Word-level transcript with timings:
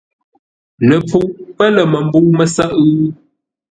Ləpfuʼ 0.87 1.27
pə́ 1.55 1.67
lə̂ 1.75 1.85
məmbə̂u 1.91 2.29
mə́sə́ʼə́? 2.37 2.91